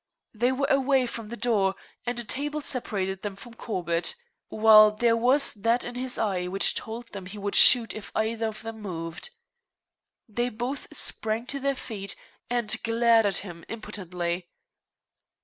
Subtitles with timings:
[0.33, 1.75] They were away from the door,
[2.07, 4.15] and a table separated them from Corbett,
[4.47, 8.47] while there was that in his eye which told them he would shoot if either
[8.47, 9.29] of them moved.
[10.27, 12.15] They both sprang to their feet,
[12.49, 14.49] and glared at him impotently.